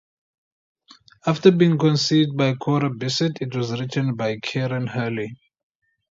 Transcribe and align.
After 1.27 1.51
being 1.51 1.77
conceived 1.77 2.35
by 2.35 2.55
Cora 2.55 2.89
Bissett, 2.89 3.37
it 3.39 3.55
was 3.55 3.79
written 3.79 4.15
by 4.15 4.39
Kieran 4.41 4.87
Hurley. 4.87 5.35